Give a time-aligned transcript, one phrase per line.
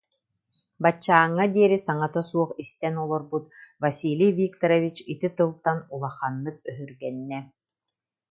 [0.81, 3.45] Баччааҥҥа диэри саҥата суох истэн олорбут
[3.83, 7.39] Василий Викторович ити тылтан улаханнык өһүргэннэ: